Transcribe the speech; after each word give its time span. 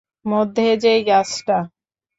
মধ্যে 0.25 0.65
যেই 0.83 1.01
গাছটা। 1.03 1.57